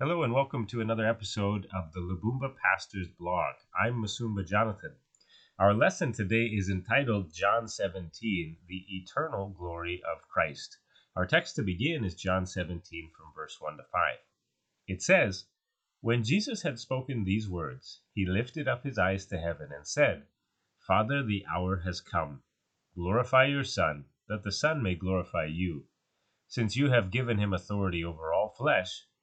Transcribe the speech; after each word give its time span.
Hello 0.00 0.24
and 0.24 0.32
welcome 0.32 0.66
to 0.66 0.80
another 0.80 1.06
episode 1.06 1.68
of 1.72 1.92
the 1.92 2.00
Lubumba 2.00 2.52
Pastors 2.56 3.06
blog. 3.16 3.54
I'm 3.80 4.02
Masumba 4.02 4.44
Jonathan. 4.44 4.96
Our 5.56 5.72
lesson 5.72 6.10
today 6.10 6.46
is 6.46 6.68
entitled 6.68 7.32
John 7.32 7.68
17, 7.68 8.56
the 8.66 8.84
eternal 8.88 9.50
glory 9.50 10.02
of 10.02 10.26
Christ. 10.26 10.78
Our 11.14 11.26
text 11.26 11.54
to 11.54 11.62
begin 11.62 12.04
is 12.04 12.16
John 12.16 12.44
17 12.44 13.12
from 13.16 13.26
verse 13.36 13.60
1 13.60 13.76
to 13.76 13.84
5. 13.84 14.16
It 14.88 15.00
says, 15.00 15.44
When 16.00 16.24
Jesus 16.24 16.62
had 16.62 16.80
spoken 16.80 17.22
these 17.22 17.48
words, 17.48 18.00
he 18.12 18.26
lifted 18.26 18.66
up 18.66 18.82
his 18.82 18.98
eyes 18.98 19.26
to 19.26 19.38
heaven 19.38 19.70
and 19.72 19.86
said, 19.86 20.24
Father, 20.80 21.22
the 21.22 21.46
hour 21.48 21.82
has 21.84 22.00
come. 22.00 22.42
Glorify 22.96 23.44
your 23.44 23.62
Son, 23.62 24.06
that 24.26 24.42
the 24.42 24.50
Son 24.50 24.82
may 24.82 24.96
glorify 24.96 25.44
you, 25.44 25.86
since 26.48 26.74
you 26.74 26.90
have 26.90 27.12
given 27.12 27.38
him 27.38 27.52
authority 27.52 28.04
over 28.04 28.32
all 28.32 28.48
flesh 28.58 29.06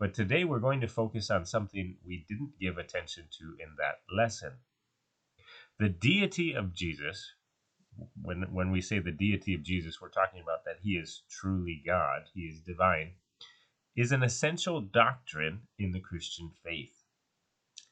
but 0.00 0.14
today 0.14 0.44
we're 0.44 0.58
going 0.60 0.80
to 0.80 0.88
focus 0.88 1.30
on 1.30 1.44
something 1.44 1.94
we 2.06 2.24
didn't 2.26 2.58
give 2.58 2.78
attention 2.78 3.24
to 3.38 3.44
in 3.62 3.68
that 3.76 4.00
lesson. 4.10 4.52
The 5.78 5.90
deity 5.90 6.54
of 6.54 6.74
Jesus, 6.74 7.34
when, 8.22 8.46
when 8.50 8.70
we 8.70 8.80
say 8.80 8.98
the 8.98 9.12
deity 9.12 9.52
of 9.52 9.62
Jesus, 9.62 10.00
we're 10.00 10.08
talking 10.08 10.40
about 10.40 10.64
that 10.64 10.78
he 10.82 10.92
is 10.92 11.22
truly 11.30 11.82
God, 11.86 12.22
he 12.32 12.44
is 12.44 12.62
divine, 12.62 13.12
is 13.94 14.10
an 14.10 14.22
essential 14.22 14.80
doctrine 14.80 15.60
in 15.78 15.92
the 15.92 16.00
Christian 16.00 16.50
faith. 16.64 17.04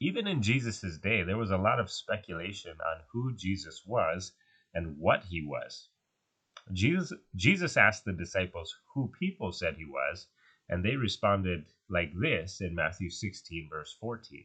Even 0.01 0.27
in 0.27 0.41
Jesus' 0.41 0.97
day, 0.97 1.23
there 1.23 1.37
was 1.37 1.51
a 1.51 1.59
lot 1.59 1.79
of 1.79 1.91
speculation 1.91 2.73
on 2.73 3.03
who 3.13 3.35
Jesus 3.35 3.83
was 3.85 4.33
and 4.73 4.97
what 4.97 5.25
he 5.25 5.45
was. 5.45 5.89
Jesus, 6.73 7.13
Jesus 7.37 7.77
asked 7.77 8.07
the 8.07 8.13
disciples 8.15 8.75
who 8.95 9.13
people 9.19 9.53
said 9.53 9.75
he 9.77 9.85
was, 9.85 10.27
and 10.71 10.83
they 10.83 10.97
responded 10.97 11.65
like 11.89 12.13
this 12.15 12.61
in 12.61 12.75
Matthew 12.75 13.11
16, 13.11 13.69
verse 13.71 13.97
14. 14.01 14.45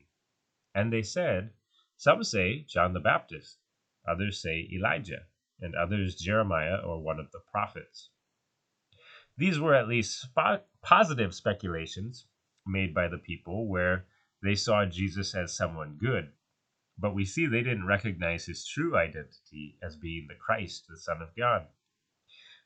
And 0.76 0.92
they 0.92 1.04
said, 1.04 1.52
Some 1.98 2.24
say 2.24 2.66
John 2.68 2.94
the 2.94 3.00
Baptist, 3.00 3.60
others 4.08 4.42
say 4.42 4.70
Elijah, 4.74 5.26
and 5.60 5.76
others 5.76 6.16
Jeremiah 6.16 6.78
or 6.78 7.02
one 7.02 7.20
of 7.20 7.32
the 7.32 7.40
prophets. 7.52 8.10
These 9.38 9.60
were 9.60 9.74
at 9.74 9.88
least 9.88 10.28
positive 10.82 11.34
speculations 11.34 12.26
made 12.66 12.94
by 12.94 13.08
the 13.08 13.18
people 13.18 13.68
where 13.68 14.06
they 14.42 14.56
saw 14.56 14.86
Jesus 14.86 15.34
as 15.34 15.56
someone 15.56 15.98
good. 16.00 16.32
But 16.98 17.16
we 17.16 17.26
see 17.26 17.48
they 17.48 17.64
didn't 17.64 17.88
recognize 17.88 18.46
his 18.46 18.68
true 18.68 18.96
identity 18.96 19.78
as 19.82 19.96
being 19.96 20.28
the 20.28 20.36
Christ, 20.36 20.86
the 20.88 20.98
Son 20.98 21.22
of 21.22 21.36
God. 21.36 21.68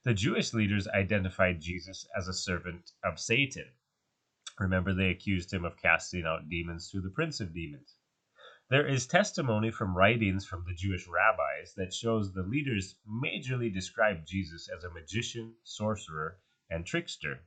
The 0.04 0.14
Jewish 0.14 0.54
leaders 0.54 0.88
identified 0.88 1.62
Jesus 1.62 2.06
as 2.16 2.28
a 2.28 2.34
servant 2.34 2.92
of 3.04 3.20
Satan. 3.20 3.72
Remember, 4.60 4.94
they 4.94 5.10
accused 5.10 5.54
him 5.54 5.66
of 5.66 5.78
casting 5.78 6.26
out 6.26 6.50
demons 6.50 6.90
through 6.90 7.02
the 7.02 7.12
prince 7.12 7.40
of 7.40 7.54
demons. 7.54 7.96
There 8.70 8.88
is 8.88 9.08
testimony 9.08 9.72
from 9.72 9.96
writings 9.96 10.46
from 10.46 10.66
the 10.66 10.74
Jewish 10.74 11.08
rabbis 11.08 11.74
that 11.76 11.94
shows 11.94 12.34
the 12.34 12.44
leaders 12.44 12.96
majorly 13.08 13.74
described 13.74 14.28
Jesus 14.28 14.68
as 14.68 14.84
a 14.84 14.90
magician, 14.90 15.56
sorcerer, 15.64 16.40
and 16.70 16.86
trickster. 16.86 17.46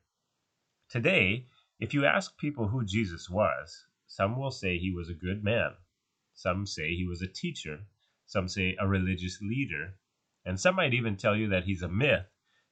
Today, 0.88 1.46
if 1.78 1.92
you 1.92 2.06
ask 2.06 2.38
people 2.38 2.68
who 2.68 2.84
Jesus 2.84 3.28
was, 3.28 3.86
some 4.06 4.38
will 4.38 4.50
say 4.50 4.78
he 4.78 4.92
was 4.92 5.10
a 5.10 5.14
good 5.14 5.44
man, 5.44 5.76
some 6.32 6.64
say 6.64 6.94
he 6.94 7.04
was 7.04 7.22
a 7.22 7.26
teacher, 7.26 7.80
some 8.24 8.48
say 8.48 8.76
a 8.78 8.86
religious 8.88 9.42
leader, 9.42 9.94
and 10.44 10.58
some 10.58 10.76
might 10.76 10.94
even 10.94 11.16
tell 11.16 11.36
you 11.36 11.48
that 11.48 11.64
he's 11.64 11.82
a 11.82 11.88
myth 11.88 12.26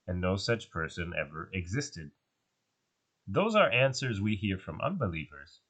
and 0.07 0.21
no 0.21 0.37
such 0.37 0.71
person 0.71 1.13
ever 1.15 1.51
existed. 1.53 2.13
Those 3.31 3.55
are 3.55 3.71
answers 3.71 4.23
we 4.23 4.37
hear 4.37 4.57
from 4.57 4.81
unbelievers. 4.81 5.61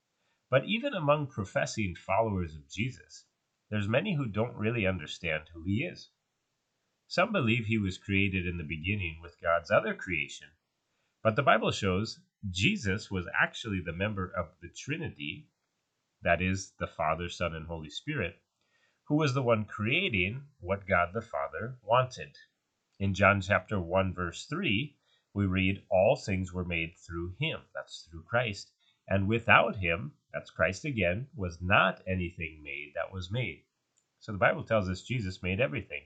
But 0.49 0.67
even 0.67 0.95
among 0.95 1.27
professing 1.27 1.97
followers 1.97 2.55
of 2.55 2.69
Jesus, 2.71 3.27
there's 3.69 3.89
many 3.89 4.15
who 4.15 4.27
don't 4.27 4.55
really 4.55 4.87
understand 4.87 5.49
who 5.53 5.65
he 5.65 5.83
is. 5.83 6.11
Some 7.09 7.33
believe 7.33 7.67
he 7.67 7.77
was 7.77 7.99
created 7.99 8.47
in 8.47 8.59
the 8.59 8.65
beginning 8.65 9.21
with 9.21 9.41
God's 9.41 9.73
other 9.73 9.93
creation, 9.93 10.53
but 11.21 11.35
the 11.35 11.43
Bible 11.43 11.73
shows 11.73 12.21
Jesus 12.49 13.11
was 13.11 13.27
actually 13.35 13.81
the 13.81 13.93
member 13.93 14.31
of 14.31 14.55
the 14.61 14.69
Trinity, 14.69 15.49
that 16.23 16.41
is, 16.41 16.75
the 16.79 16.87
Father, 16.87 17.29
Son, 17.29 17.57
and 17.57 17.67
Holy 17.67 17.91
Spirit, 17.91 18.41
who 19.09 19.17
was 19.17 19.35
the 19.35 19.43
one 19.43 19.65
creating 19.65 20.47
what 20.61 20.87
God 20.87 21.13
the 21.13 21.23
Father 21.23 21.77
wanted. 21.83 22.39
In 23.01 23.15
John 23.15 23.41
chapter 23.41 23.81
1 23.81 24.15
verse 24.15 24.47
3, 24.47 24.97
we 25.35 25.47
read 25.47 25.83
all 25.91 26.17
things 26.17 26.53
were 26.53 26.65
made 26.65 26.97
through 26.97 27.35
him, 27.39 27.61
that's 27.75 28.09
through 28.11 28.23
Christ, 28.23 28.73
and 29.09 29.29
without 29.29 29.77
him, 29.77 30.13
that's 30.33 30.51
Christ 30.51 30.85
again, 30.85 31.29
was 31.35 31.61
not 31.61 32.03
anything 32.07 32.63
made 32.63 32.93
that 32.95 33.13
was 33.13 33.31
made. 33.31 33.65
So 34.19 34.33
the 34.33 34.39
Bible 34.39 34.65
tells 34.65 34.89
us 34.89 35.03
Jesus 35.03 35.43
made 35.43 35.61
everything. 35.61 36.03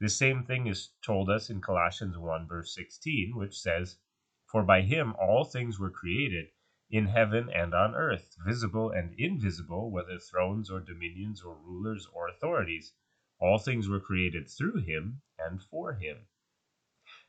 This 0.00 0.16
same 0.16 0.44
thing 0.44 0.66
is 0.66 0.90
told 1.00 1.30
us 1.30 1.50
in 1.50 1.60
Colossians 1.60 2.18
1 2.18 2.48
verse 2.48 2.74
16, 2.74 3.36
which 3.36 3.58
says, 3.58 3.98
For 4.46 4.62
by 4.62 4.82
him 4.82 5.14
all 5.14 5.44
things 5.44 5.78
were 5.78 5.90
created 5.90 6.48
in 6.90 7.06
heaven 7.06 7.48
and 7.50 7.72
on 7.72 7.94
earth, 7.94 8.36
visible 8.44 8.90
and 8.90 9.14
invisible, 9.18 9.90
whether 9.90 10.18
thrones 10.18 10.70
or 10.70 10.80
dominions 10.80 11.42
or 11.42 11.56
rulers 11.56 12.06
or 12.12 12.28
authorities. 12.28 12.92
All 13.38 13.58
things 13.58 13.88
were 13.88 14.00
created 14.00 14.48
through 14.48 14.82
him 14.82 15.22
and 15.38 15.62
for 15.62 15.94
him. 15.94 16.26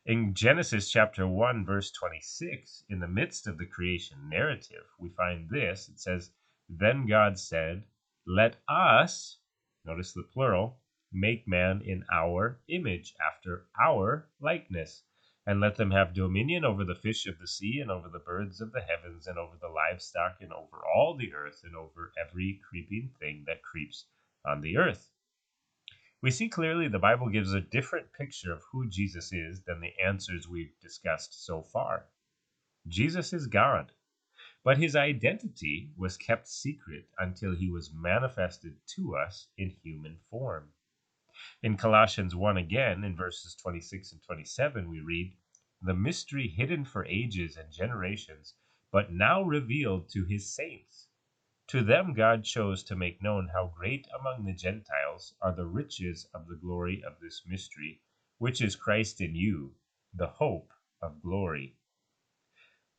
In 0.06 0.34
Genesis 0.34 0.90
chapter 0.90 1.26
1, 1.26 1.64
verse 1.64 1.90
26, 1.90 2.84
in 2.90 3.00
the 3.00 3.08
midst 3.08 3.46
of 3.46 3.56
the 3.56 3.64
creation 3.64 4.28
narrative, 4.28 4.84
we 4.98 5.08
find 5.08 5.48
this. 5.48 5.88
It 5.88 5.98
says, 5.98 6.30
Then 6.68 7.06
God 7.06 7.38
said, 7.38 7.84
Let 8.26 8.56
us, 8.68 9.38
notice 9.82 10.12
the 10.12 10.22
plural, 10.22 10.78
make 11.10 11.48
man 11.48 11.80
in 11.80 12.04
our 12.12 12.60
image, 12.68 13.14
after 13.18 13.64
our 13.82 14.28
likeness, 14.40 15.04
and 15.46 15.58
let 15.58 15.76
them 15.76 15.92
have 15.92 16.12
dominion 16.12 16.66
over 16.66 16.84
the 16.84 16.94
fish 16.94 17.26
of 17.26 17.38
the 17.38 17.48
sea, 17.48 17.78
and 17.80 17.90
over 17.90 18.10
the 18.10 18.18
birds 18.18 18.60
of 18.60 18.72
the 18.72 18.82
heavens, 18.82 19.26
and 19.26 19.38
over 19.38 19.56
the 19.58 19.68
livestock, 19.68 20.36
and 20.42 20.52
over 20.52 20.84
all 20.94 21.16
the 21.16 21.32
earth, 21.32 21.62
and 21.64 21.74
over 21.74 22.12
every 22.20 22.60
creeping 22.68 23.10
thing 23.18 23.44
that 23.46 23.62
creeps 23.62 24.04
on 24.44 24.60
the 24.60 24.76
earth. 24.76 25.08
We 26.24 26.30
see 26.30 26.48
clearly 26.48 26.88
the 26.88 26.98
Bible 26.98 27.28
gives 27.28 27.52
a 27.52 27.60
different 27.60 28.14
picture 28.14 28.50
of 28.50 28.62
who 28.72 28.88
Jesus 28.88 29.30
is 29.30 29.60
than 29.60 29.80
the 29.80 29.92
answers 30.02 30.48
we've 30.48 30.72
discussed 30.80 31.44
so 31.44 31.60
far. 31.60 32.06
Jesus 32.88 33.34
is 33.34 33.46
God, 33.46 33.92
but 34.64 34.78
his 34.78 34.96
identity 34.96 35.90
was 35.98 36.16
kept 36.16 36.48
secret 36.48 37.10
until 37.18 37.54
he 37.54 37.68
was 37.68 37.92
manifested 37.92 38.74
to 38.96 39.14
us 39.14 39.48
in 39.58 39.76
human 39.82 40.16
form. 40.30 40.70
In 41.62 41.76
Colossians 41.76 42.34
1 42.34 42.56
again, 42.56 43.04
in 43.04 43.14
verses 43.14 43.54
26 43.56 44.12
and 44.12 44.22
27, 44.22 44.88
we 44.88 45.00
read, 45.00 45.36
The 45.82 45.92
mystery 45.92 46.48
hidden 46.48 46.86
for 46.86 47.04
ages 47.04 47.58
and 47.58 47.70
generations, 47.70 48.54
but 48.90 49.12
now 49.12 49.42
revealed 49.42 50.08
to 50.12 50.24
his 50.24 50.50
saints. 50.50 51.06
To 51.68 51.82
them 51.82 52.12
God 52.12 52.44
chose 52.44 52.82
to 52.84 52.94
make 52.94 53.22
known 53.22 53.48
how 53.48 53.68
great 53.68 54.06
among 54.12 54.44
the 54.44 54.52
Gentiles 54.52 55.34
are 55.40 55.54
the 55.54 55.66
riches 55.66 56.26
of 56.34 56.46
the 56.46 56.56
glory 56.56 57.02
of 57.02 57.18
this 57.20 57.46
mystery, 57.46 58.02
which 58.36 58.60
is 58.60 58.76
Christ 58.76 59.22
in 59.22 59.34
you, 59.34 59.74
the 60.12 60.26
hope 60.26 60.74
of 61.00 61.22
glory. 61.22 61.76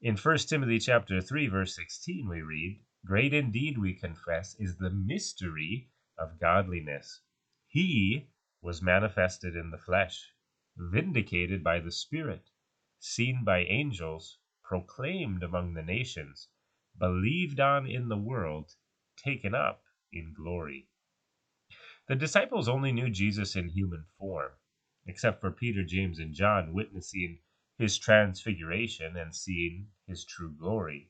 In 0.02 0.18
1 0.18 0.38
Timothy 0.40 0.80
chapter 0.80 1.22
3 1.22 1.48
verse 1.48 1.76
16 1.76 2.28
we 2.28 2.42
read, 2.42 2.84
Great 3.06 3.36
indeed 3.36 3.78
we 3.78 3.94
confess 3.94 4.56
is 4.56 4.78
the 4.78 4.90
mystery 4.90 5.92
of 6.18 6.40
godliness. 6.40 7.22
He 7.68 8.30
was 8.62 8.82
manifested 8.82 9.56
in 9.56 9.70
the 9.70 9.78
flesh, 9.78 10.34
vindicated 10.76 11.64
by 11.64 11.80
the 11.80 11.92
Spirit, 11.92 12.50
seen 12.98 13.44
by 13.44 13.60
angels, 13.66 14.40
proclaimed 14.64 15.44
among 15.44 15.76
the 15.76 15.84
nations 15.84 16.50
believed 16.98 17.60
on 17.60 17.86
in 17.86 18.10
the 18.10 18.18
world, 18.18 18.76
taken 19.18 19.54
up 19.54 19.84
in 20.12 20.34
glory. 20.34 20.88
The 22.08 22.16
disciples 22.16 22.70
only 22.70 22.92
knew 22.92 23.10
Jesus 23.10 23.56
in 23.56 23.70
human 23.70 24.06
form, 24.20 24.52
except 25.06 25.42
for 25.42 25.52
Peter, 25.52 25.84
James, 25.84 26.20
and 26.20 26.34
John 26.34 26.74
witnessing 26.74 27.40
his 27.78 27.98
transfiguration 27.98 29.18
and 29.18 29.36
seeing 29.36 29.88
his 30.08 30.24
true 30.24 30.54
glory. 30.54 31.10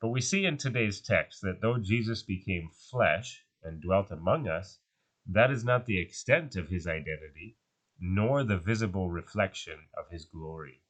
But 0.00 0.08
we 0.08 0.20
see 0.20 0.44
in 0.44 0.56
today's 0.58 1.00
text 1.00 1.40
that 1.42 1.60
though 1.60 1.78
Jesus 1.78 2.22
became 2.22 2.70
flesh 2.70 3.44
and 3.62 3.80
dwelt 3.80 4.10
among 4.10 4.48
us, 4.48 4.78
that 5.26 5.50
is 5.50 5.64
not 5.64 5.86
the 5.86 5.98
extent 5.98 6.56
of 6.56 6.68
his 6.68 6.86
identity, 6.86 7.56
nor 7.98 8.44
the 8.44 8.58
visible 8.58 9.10
reflection 9.10 9.78
of 9.96 10.08
his 10.10 10.24
glory. 10.24 10.82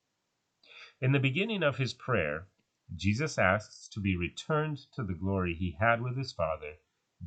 In 1.00 1.12
the 1.12 1.20
beginning 1.20 1.62
of 1.62 1.76
his 1.76 1.94
prayer, 1.94 2.48
Jesus 2.96 3.38
asks 3.38 3.86
to 3.90 4.00
be 4.00 4.16
returned 4.16 4.78
to 4.92 5.04
the 5.04 5.14
glory 5.14 5.54
he 5.54 5.76
had 5.78 6.00
with 6.00 6.16
his 6.16 6.32
Father 6.32 6.78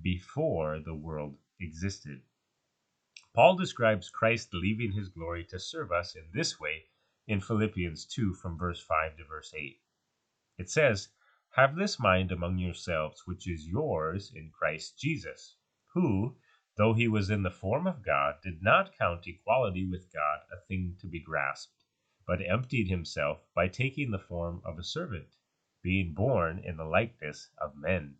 before 0.02 0.80
the 0.80 0.96
world 0.96 1.38
existed. 1.60 2.24
Paul 3.34 3.56
describes 3.56 4.10
Christ 4.10 4.54
leaving 4.54 4.92
his 4.92 5.10
glory 5.10 5.46
to 5.46 5.60
serve 5.60 5.92
us 5.92 6.16
in 6.16 6.32
this 6.34 6.60
way 6.60 6.88
in 7.28 7.40
Philippians 7.40 8.06
2 8.06 8.34
from 8.34 8.58
verse 8.58 8.82
5 8.82 9.18
to 9.18 9.24
verse 9.24 9.54
8. 9.54 9.80
It 10.58 10.70
says, 10.70 11.10
Have 11.52 11.76
this 11.76 12.00
mind 12.00 12.32
among 12.32 12.58
yourselves, 12.58 13.22
which 13.26 13.48
is 13.48 13.68
yours 13.68 14.34
in 14.34 14.50
Christ 14.50 14.98
Jesus, 14.98 15.56
who, 15.94 16.38
though 16.76 16.94
he 16.94 17.08
was 17.08 17.30
in 17.30 17.44
the 17.44 17.52
form 17.52 17.88
of 17.88 18.04
God, 18.04 18.42
did 18.42 18.62
not 18.64 18.98
count 18.98 19.28
equality 19.28 19.86
with 19.86 20.12
God 20.12 20.40
a 20.52 20.60
thing 20.68 20.98
to 21.00 21.08
be 21.08 21.22
grasped, 21.22 21.86
but 22.26 22.42
emptied 22.46 22.90
himself 22.90 23.46
by 23.54 23.68
taking 23.68 24.12
the 24.12 24.20
form 24.20 24.62
of 24.66 24.80
a 24.80 24.84
servant, 24.84 25.38
being 25.82 26.14
born 26.14 26.60
in 26.60 26.78
the 26.78 26.86
likeness 26.86 27.50
of 27.58 27.76
men. 27.76 28.16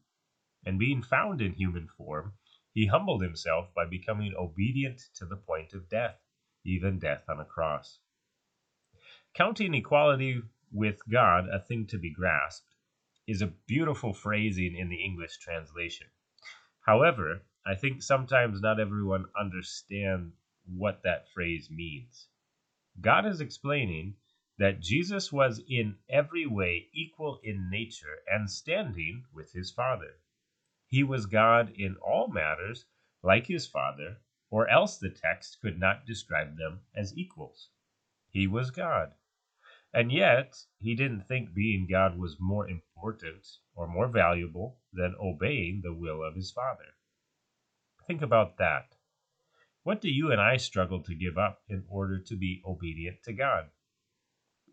And 0.66 0.80
being 0.80 1.02
found 1.02 1.42
in 1.42 1.54
human 1.54 1.88
form, 1.88 2.34
he 2.74 2.86
humbled 2.86 3.22
himself 3.22 3.74
by 3.74 3.86
becoming 3.86 4.34
obedient 4.36 5.02
to 5.16 5.26
the 5.26 5.36
point 5.36 5.74
of 5.74 5.90
death, 5.90 6.20
even 6.64 7.00
death 7.00 7.24
on 7.30 7.40
a 7.40 7.46
cross. 7.46 8.00
Counting 9.34 9.74
equality 9.74 10.42
with 10.72 11.02
God 11.10 11.48
a 11.50 11.60
thing 11.60 11.88
to 11.88 11.98
be 11.98 12.12
grasped 12.12 12.76
is 13.28 13.42
a 13.42 13.54
beautiful 13.68 14.14
phrasing 14.14 14.76
in 14.76 14.90
the 14.90 15.04
English 15.04 15.38
translation. 15.38 16.08
However, 16.82 17.42
I 17.66 17.76
think 17.76 18.02
sometimes 18.02 18.62
not 18.62 18.80
everyone 18.80 19.26
understands 19.40 20.34
what 20.66 21.04
that 21.04 21.30
phrase 21.30 21.70
means. 21.70 22.28
God 23.00 23.26
is 23.26 23.42
explaining 23.42 24.16
that 24.62 24.80
Jesus 24.80 25.34
was 25.34 25.60
in 25.68 25.98
every 26.08 26.46
way 26.46 26.88
equal 26.94 27.40
in 27.42 27.68
nature 27.72 28.20
and 28.28 28.48
standing 28.48 29.26
with 29.34 29.52
his 29.54 29.72
Father. 29.72 30.20
He 30.86 31.02
was 31.02 31.26
God 31.26 31.72
in 31.76 31.96
all 31.96 32.28
matters, 32.28 32.86
like 33.24 33.48
his 33.48 33.66
Father, 33.66 34.18
or 34.52 34.70
else 34.70 35.00
the 35.00 35.10
text 35.10 35.60
could 35.62 35.80
not 35.80 36.06
describe 36.06 36.58
them 36.58 36.82
as 36.96 37.18
equals. 37.18 37.70
He 38.30 38.46
was 38.46 38.70
God. 38.70 39.14
And 39.96 40.12
yet, 40.12 40.56
he 40.80 40.94
didn't 40.94 41.28
think 41.28 41.56
being 41.56 41.88
God 41.90 42.20
was 42.20 42.40
more 42.40 42.70
important 42.70 43.48
or 43.74 43.88
more 43.88 44.10
valuable 44.10 44.78
than 44.94 45.16
obeying 45.20 45.82
the 45.82 45.92
will 45.94 46.24
of 46.24 46.36
his 46.36 46.52
Father. 46.52 46.94
Think 48.06 48.22
about 48.22 48.58
that. 48.58 48.96
What 49.82 50.02
do 50.02 50.10
you 50.12 50.32
and 50.32 50.40
I 50.40 50.58
struggle 50.58 51.02
to 51.02 51.16
give 51.16 51.40
up 51.40 51.64
in 51.68 51.84
order 51.90 52.20
to 52.20 52.36
be 52.36 52.62
obedient 52.64 53.24
to 53.24 53.34
God? 53.34 53.72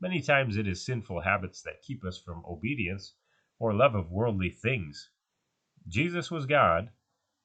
Many 0.00 0.20
times 0.20 0.56
it 0.56 0.68
is 0.68 0.84
sinful 0.84 1.22
habits 1.22 1.62
that 1.62 1.82
keep 1.82 2.04
us 2.04 2.20
from 2.20 2.44
obedience 2.44 3.14
or 3.58 3.74
love 3.74 3.94
of 3.94 4.12
worldly 4.12 4.50
things 4.50 5.10
Jesus 5.88 6.30
was 6.30 6.46
God, 6.46 6.92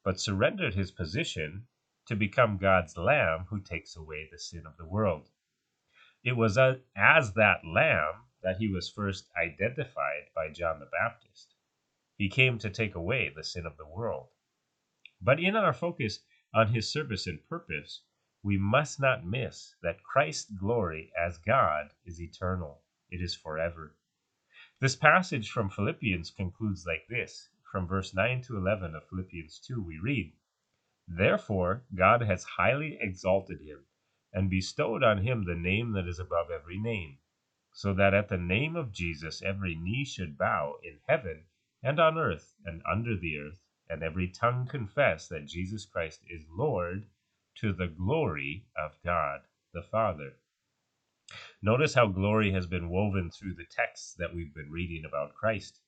but 0.04 0.20
surrendered 0.20 0.76
his 0.76 0.92
position 0.92 1.68
to 2.06 2.16
become 2.16 2.58
God's 2.58 2.98
lamb 2.98 3.46
who 3.46 3.62
takes 3.62 3.96
away 3.96 4.28
the 4.30 4.38
sin 4.38 4.66
of 4.66 4.76
the 4.78 4.86
world. 4.86 5.30
It 6.24 6.34
was 6.34 6.58
as 6.96 7.34
that 7.34 7.66
lamb 7.66 8.26
that 8.42 8.58
he 8.58 8.68
was 8.68 8.90
first 8.90 9.30
identified 9.36 10.30
by 10.36 10.50
John 10.50 10.80
the 10.80 10.86
Baptist. 10.86 11.56
He 12.18 12.30
came 12.30 12.60
to 12.60 12.70
take 12.70 12.96
away 12.96 13.30
the 13.30 13.44
sin 13.44 13.66
of 13.66 13.78
the 13.78 13.88
world. 13.88 14.30
But 15.22 15.40
in 15.40 15.56
our 15.56 15.74
focus 15.74 16.20
on 16.54 16.74
his 16.74 16.92
service 16.92 17.26
and 17.26 17.44
purpose, 17.48 18.04
we 18.46 18.58
must 18.58 19.00
not 19.00 19.26
miss 19.26 19.74
that 19.82 20.04
Christ's 20.04 20.52
glory 20.52 21.14
as 21.18 21.38
God 21.38 21.94
is 22.06 22.20
eternal, 22.20 22.84
it 23.10 23.22
is 23.22 23.34
forever. 23.34 23.96
This 24.82 24.98
passage 24.98 25.50
from 25.50 25.70
Philippians 25.70 26.30
concludes 26.30 26.86
like 26.86 27.08
this 27.08 27.50
from 27.72 27.88
verse 27.88 28.14
9 28.14 28.42
to 28.42 28.58
11 28.58 28.96
of 28.96 29.08
Philippians 29.08 29.60
2, 29.60 29.82
we 29.82 29.98
read, 29.98 30.34
Therefore 31.08 31.86
God 31.96 32.22
has 32.22 32.44
highly 32.44 32.98
exalted 33.00 33.62
him, 33.62 33.86
and 34.34 34.50
bestowed 34.50 35.04
on 35.04 35.20
him 35.20 35.46
the 35.46 35.56
name 35.56 35.94
that 35.94 36.06
is 36.06 36.20
above 36.20 36.52
every 36.52 36.78
name, 36.78 37.20
so 37.72 37.94
that 37.94 38.14
at 38.14 38.28
the 38.28 38.38
name 38.38 38.76
of 38.76 38.92
Jesus 38.92 39.42
every 39.42 39.74
knee 39.74 40.04
should 40.04 40.38
bow 40.38 40.76
in 40.84 41.00
heaven 41.08 41.46
and 41.82 41.98
on 41.98 42.18
earth 42.18 42.56
and 42.66 42.82
under 42.86 43.16
the 43.16 43.38
earth, 43.38 43.62
and 43.88 44.04
every 44.04 44.28
tongue 44.28 44.68
confess 44.68 45.30
that 45.30 45.46
Jesus 45.46 45.86
Christ 45.86 46.26
is 46.30 46.46
Lord 46.50 47.08
to 47.56 47.74
the 47.74 47.88
glory 47.88 48.66
of 48.78 48.92
God 49.04 49.42
the 49.74 49.82
Father. 49.82 50.34
Notice 51.62 51.94
how 51.94 52.08
glory 52.08 52.52
has 52.52 52.68
been 52.68 52.90
woven 52.90 53.32
through 53.32 53.56
the 53.56 53.66
texts 53.66 54.14
that 54.16 54.34
we've 54.36 54.54
been 54.54 54.72
reading 54.72 55.06
about 55.06 55.34
Christ. 55.34 55.80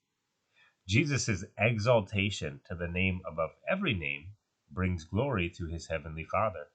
Jesus' 0.87 1.43
exaltation 1.57 2.61
to 2.67 2.75
the 2.75 2.87
name 2.87 3.21
above 3.27 3.51
every 3.67 3.93
name 3.93 4.33
brings 4.71 5.03
glory 5.03 5.49
to 5.49 5.67
his 5.67 5.87
heavenly 5.87 6.23
Father. 6.23 6.67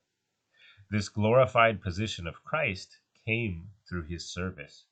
This 0.91 1.09
glorified 1.09 1.83
position 1.83 2.27
of 2.27 2.45
Christ 2.45 2.99
came 3.25 3.71
through 3.89 4.05
his 4.05 4.29
service. 4.33 4.87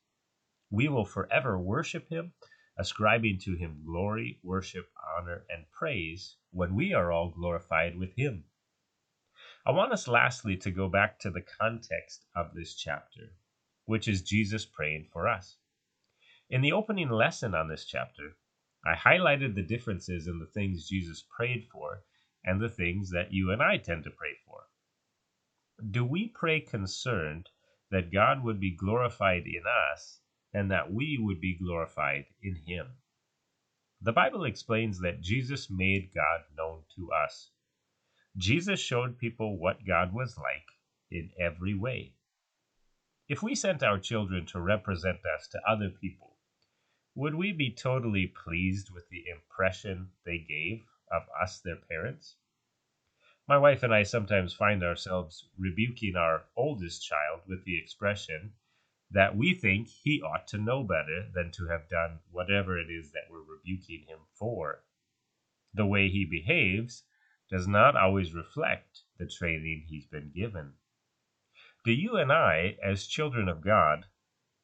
We 0.71 0.89
will 0.89 1.05
forever 1.05 1.59
worship 1.59 2.09
him, 2.09 2.33
ascribing 2.79 3.39
to 3.39 3.55
him 3.57 3.83
glory, 3.85 4.39
worship, 4.43 4.91
honor, 5.17 5.45
and 5.49 5.71
praise 5.73 6.37
when 6.53 6.75
we 6.75 6.93
are 6.93 7.11
all 7.11 7.31
glorified 7.31 7.99
with 7.99 8.15
him. 8.17 8.45
I 9.69 9.73
want 9.73 9.93
us 9.93 10.09
lastly 10.09 10.57
to 10.57 10.71
go 10.71 10.89
back 10.89 11.19
to 11.19 11.31
the 11.31 11.45
context 11.61 12.25
of 12.35 12.55
this 12.55 12.75
chapter, 12.75 13.35
which 13.85 14.09
is 14.09 14.23
Jesus 14.23 14.65
praying 14.65 15.11
for 15.13 15.29
us. 15.29 15.59
In 16.49 16.63
the 16.63 16.73
opening 16.73 17.11
lesson 17.11 17.55
on 17.55 17.69
this 17.69 17.85
chapter, 17.85 18.39
I 18.87 18.95
highlighted 18.95 19.55
the 19.55 19.63
differences 19.63 20.27
in 20.27 20.39
the 20.39 20.51
things 20.55 20.89
Jesus 20.89 21.23
prayed 21.37 21.67
for 21.71 22.03
and 22.43 22.63
the 22.63 22.71
things 22.71 23.11
that 23.11 23.35
you 23.35 23.51
and 23.51 23.63
I 23.63 23.77
tend 23.77 24.05
to 24.05 24.11
pray 24.11 24.39
for. 24.47 24.63
Do 25.91 26.03
we 26.03 26.29
pray 26.35 26.61
concerned 26.61 27.51
that 27.91 28.11
God 28.11 28.43
would 28.43 28.61
be 28.61 28.75
glorified 28.75 29.43
in 29.45 29.65
us 29.93 30.23
and 30.55 30.71
that 30.71 30.91
we 30.91 31.19
would 31.21 31.43
be 31.43 31.59
glorified 31.59 32.25
in 32.43 32.57
Him? 32.67 32.87
The 34.01 34.13
Bible 34.13 34.47
explains 34.47 35.01
that 35.01 35.21
Jesus 35.21 35.69
made 35.69 36.15
God 36.15 36.45
known 36.57 36.85
to 36.97 37.13
us. 37.13 37.51
Jesus 38.39 38.79
showed 38.79 39.19
people 39.19 39.59
what 39.59 39.85
God 39.85 40.13
was 40.13 40.39
like 40.39 40.69
in 41.11 41.33
every 41.41 41.75
way. 41.75 42.13
If 43.29 43.43
we 43.43 43.57
sent 43.57 43.83
our 43.83 43.99
children 43.99 44.47
to 44.47 44.61
represent 44.61 45.19
us 45.27 45.49
to 45.49 45.61
other 45.69 45.91
people, 45.91 46.37
would 47.17 47.35
we 47.35 47.51
be 47.51 47.73
totally 47.73 48.29
pleased 48.29 48.91
with 48.91 49.09
the 49.09 49.25
impression 49.29 50.13
they 50.25 50.39
gave 50.39 50.85
of 51.11 51.25
us, 51.43 51.59
their 51.59 51.81
parents? 51.91 52.37
My 53.49 53.59
wife 53.59 53.83
and 53.83 53.93
I 53.93 54.05
sometimes 54.05 54.55
find 54.55 54.85
ourselves 54.85 55.49
rebuking 55.59 56.15
our 56.15 56.45
oldest 56.57 57.05
child 57.05 57.41
with 57.49 57.65
the 57.65 57.77
expression 57.77 58.53
that 59.11 59.37
we 59.37 59.53
think 59.53 59.89
he 59.89 60.23
ought 60.23 60.47
to 60.49 60.59
know 60.59 60.85
better 60.85 61.29
than 61.35 61.51
to 61.53 61.67
have 61.67 61.89
done 61.89 62.21
whatever 62.31 62.79
it 62.79 62.89
is 62.89 63.11
that 63.11 63.29
we're 63.29 63.43
rebuking 63.43 64.05
him 64.07 64.21
for. 64.33 64.85
The 65.75 65.87
way 65.87 66.09
he 66.09 66.25
behaves 66.25 67.03
does 67.51 67.67
not 67.67 67.97
always 67.97 68.35
reflect 68.35 69.03
the 69.19 69.27
training 69.27 69.85
he's 69.87 70.07
been 70.07 70.31
given. 70.35 70.73
Do 71.85 71.93
you 71.93 72.17
and 72.17 72.33
I, 72.33 72.77
as 72.83 73.07
children 73.07 73.49
of 73.49 73.61
God, 73.61 74.07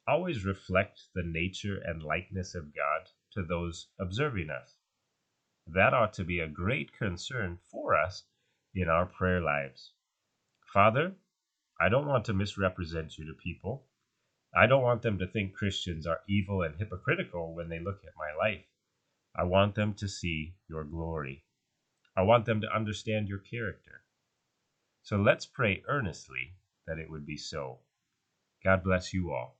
always 0.06 0.44
reflect 0.44 1.08
the 1.14 1.22
nature 1.22 1.78
and 1.78 2.02
likeness 2.02 2.54
of 2.54 2.74
God 2.74 3.10
to 3.32 3.42
those 3.42 3.88
observing 3.98 4.50
us. 4.50 4.76
That 5.66 5.94
ought 5.94 6.12
to 6.14 6.24
be 6.24 6.40
a 6.40 6.48
great 6.48 6.92
concern 6.96 7.58
for 7.70 7.94
us 7.94 8.24
in 8.74 8.88
our 8.88 9.06
prayer 9.06 9.40
lives. 9.40 9.92
Father, 10.72 11.14
I 11.80 11.88
don't 11.88 12.06
want 12.06 12.26
to 12.26 12.34
misrepresent 12.34 13.16
you 13.16 13.26
to 13.26 13.34
people. 13.34 13.86
I 14.54 14.66
don't 14.66 14.82
want 14.82 15.02
them 15.02 15.18
to 15.18 15.26
think 15.26 15.54
Christians 15.54 16.06
are 16.06 16.20
evil 16.28 16.62
and 16.62 16.76
hypocritical 16.76 17.54
when 17.54 17.68
they 17.68 17.80
look 17.80 18.02
at 18.04 18.12
my 18.18 18.32
life. 18.38 18.64
I 19.34 19.44
want 19.44 19.74
them 19.74 19.94
to 19.94 20.08
see 20.08 20.54
your 20.68 20.84
glory. 20.84 21.44
I 22.16 22.22
want 22.22 22.46
them 22.46 22.60
to 22.60 22.74
understand 22.74 23.28
your 23.28 23.38
character. 23.38 24.02
So 25.02 25.16
let's 25.16 25.46
pray 25.46 25.82
earnestly 25.88 26.54
that 26.86 26.98
it 26.98 27.10
would 27.10 27.26
be 27.26 27.36
so. 27.36 27.80
God 28.62 28.82
bless 28.82 29.12
you 29.12 29.32
all. 29.32 29.53